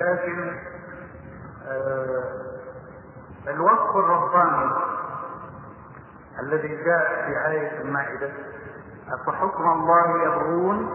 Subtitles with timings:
[0.00, 0.58] لكن
[1.68, 2.50] آه
[3.48, 4.70] الوصف الرباني
[6.40, 8.30] الذي جاء في آية المائدة
[9.12, 10.90] أفحكم الله يبغون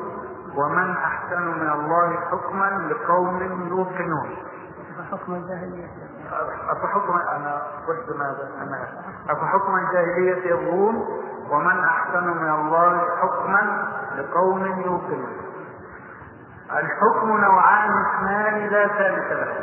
[0.56, 4.36] ومن أحسن من الله حكما لقوم يوقنون؟
[5.12, 5.88] حكم الجاهلية.
[6.70, 8.88] أفحكم أنا قلت ماذا؟ أنا
[9.30, 10.96] أفحكم الجاهلية يبغون
[11.52, 13.88] ومن أحسن من الله حكما
[14.18, 15.38] لقوم يوقنون.
[16.72, 19.54] الحكم نوعان اثنان لا ثالث له.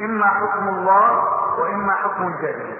[0.00, 1.24] إما حكم الله
[1.58, 2.76] وإما حكم الجاهلية.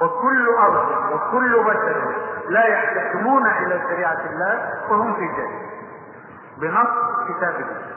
[0.00, 2.14] وكل أرض وكل بشر
[2.48, 5.64] لا يحتكمون إلى شريعة الله فهم في جاهلية
[6.58, 6.88] بنص
[7.28, 7.94] كتاب الله.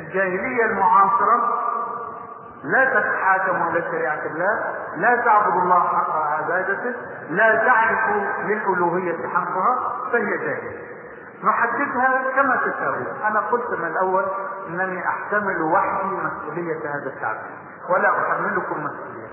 [0.00, 1.58] الجاهلية المعاصرة
[2.64, 6.94] لا تتحاكم إلى شريعة الله لا تعبد الله حق عبادته
[7.30, 7.98] لا تعرف
[8.44, 10.95] للألوهية حقها فهي جاهلية.
[11.44, 14.24] نحددها كما تشاءون أنا قلت من الأول
[14.68, 17.56] إنني أحتمل وحدي مسؤولية هذا التعبير
[17.88, 19.26] ولا أحملكم مسؤولية.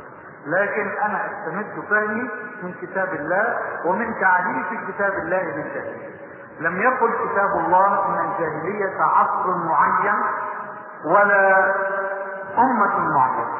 [0.45, 2.29] لكن أنا استمد فهمي
[2.63, 6.13] من كتاب الله ومن تعريف كتاب الله للجاهلية.
[6.59, 10.23] لم يقل كتاب الله إن الجاهلية عصر معين
[11.05, 11.73] ولا
[12.57, 13.57] أمة معينة.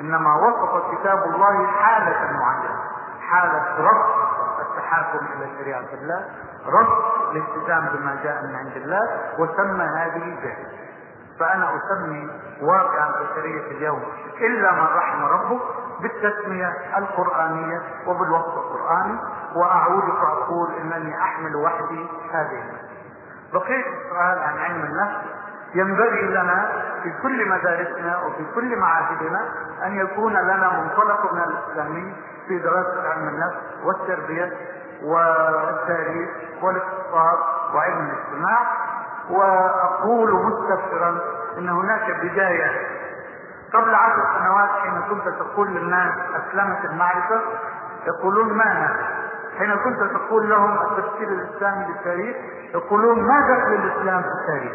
[0.00, 2.80] إنما وصف كتاب الله حالة معينة.
[3.20, 6.24] حالة رفض التحاكم إلى شريعة الله
[6.66, 10.56] رفض الالتزام بما جاء من عند الله وسمى هذه جاهلية
[11.38, 12.30] فأنا أسمي
[12.62, 14.02] واقع البشرية اليوم
[14.40, 15.60] إلا من رحم ربه
[16.00, 19.18] بالتسمية القرآنية وبالوصف القرآني
[19.54, 22.62] وأعود فأقول إنني أحمل وحدي هذه.
[23.52, 25.16] بقيت السؤال عن علم النفس
[25.74, 29.48] ينبغي لنا في كل مدارسنا وفي كل معاهدنا
[29.86, 32.14] أن يكون لنا منطلق من الإسلامي
[32.48, 34.52] في دراسة علم النفس والتربية
[35.02, 36.30] والتاريخ
[36.62, 37.38] والاقتصاد
[37.74, 38.58] وعلم الاجتماع
[39.30, 41.18] وأقول مستبشرا
[41.58, 42.70] إن هناك بداية.
[43.74, 47.40] قبل عشر سنوات حين كنت تقول للناس أسلمت المعرفة
[48.06, 49.20] يقولون ما هذا
[49.58, 52.36] حين كنت تقول لهم التفسير الإسلامي للتاريخ
[52.74, 54.72] يقولون ما دخل الإسلام في التاريخ؟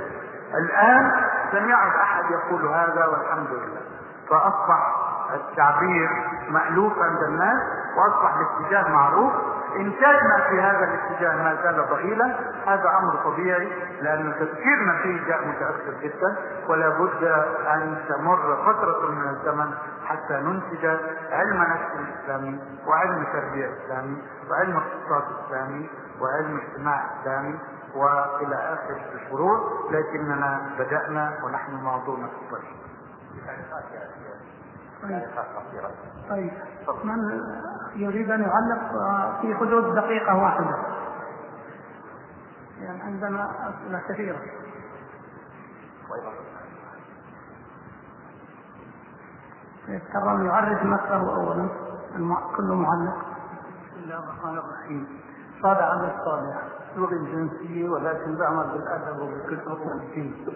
[0.54, 1.12] الآن
[1.52, 3.82] سمعت أحد يقول هذا والحمد لله.
[4.30, 4.96] فأصبح
[5.34, 6.10] التعبير
[6.50, 7.62] مألوف عند الناس
[7.98, 9.34] وأصبح الاتجاه معروف.
[9.76, 12.36] إن كان في هذا الاتجاه ما زال ضئيلا.
[12.66, 13.68] هذا أمر طبيعي
[14.02, 16.36] لأن تفكيرنا فيه جاء متأخر جدا
[16.70, 17.24] ولا بد
[17.68, 19.74] أن تمر فترة من الزمن
[20.06, 20.86] حتى ننتج
[21.32, 24.18] علم نفس إسلامي وعلم تربية إسلامي
[24.50, 25.90] وعلم اقتصاد إسلامي
[26.22, 27.60] وعلم اجتماع إسلامي
[27.96, 29.60] وإلى آخر الفروع
[29.92, 32.76] لكننا بدأنا ونحن موضوعنا في الطريق.
[36.30, 36.52] طيب.
[37.04, 37.20] من
[37.96, 38.92] يريد أن يعلق
[39.42, 40.76] في حدود دقيقة واحدة.
[42.80, 44.40] يعني عندنا أسئلة كثيرة.
[49.88, 51.70] يتكرم يعرف نفسه اولا
[52.58, 53.18] كل معلق.
[53.86, 55.22] بسم الله الرحمن الرحيم.
[55.62, 56.62] صاد عن الصالح
[56.96, 60.48] لغة جنسية ولكن بعمل بالأدب وبالكتب والدين.